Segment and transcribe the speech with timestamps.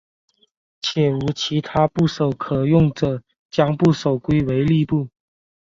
[0.81, 5.07] 且无其他部首可用者将部首归为立部。